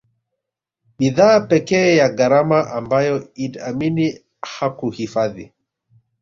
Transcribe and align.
Bidhaa 1.01 1.39
pekee 1.47 1.95
ya 1.95 2.09
gharama 2.09 2.71
ambayo 2.71 3.27
Idi 3.35 3.59
Amin 3.59 4.19
hakuhifadhi 4.41 5.51